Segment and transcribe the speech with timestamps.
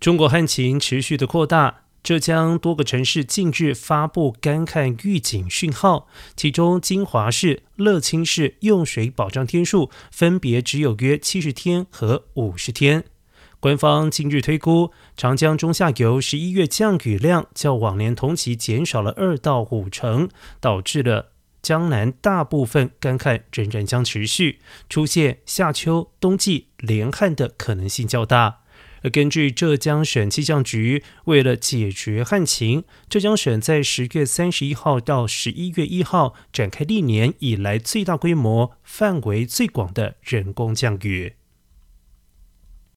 [0.00, 13.04] 中国旱情持续的扩大，浙江多个城市近日发布干旱预警讯号，其中金华市、乐清市用水保障天数分别只有约七十天和五十天。
[13.60, 20.30] 官方近日推估，长江中下游十一月降雨量较往年同期减少了二到五成，
[20.60, 28.60] 导致了江南大部分干旱仍然将持续，出现夏秋冬季连旱的可能性较大。
[29.12, 41.39] 根据浙江省气象局，为了解决旱情，浙江省在十月三十一号到十一月一号展开历年以来最大规模、范围最广的人工降雨。